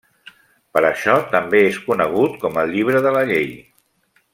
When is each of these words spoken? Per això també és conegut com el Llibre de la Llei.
Per 0.77 0.81
això 0.87 1.15
també 1.35 1.61
és 1.67 1.79
conegut 1.91 2.41
com 2.45 2.61
el 2.65 2.77
Llibre 2.77 3.07
de 3.09 3.17
la 3.19 3.25
Llei. 3.35 3.57